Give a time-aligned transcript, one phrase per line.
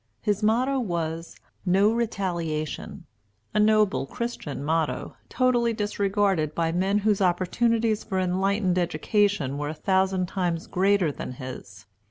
[0.23, 3.05] His motto was, "No Retaliation,"
[3.53, 9.75] a noble, Christian motto, totally disregarded by men whose opportunities for enlightened education were a
[9.75, 11.85] thousand times greater than his.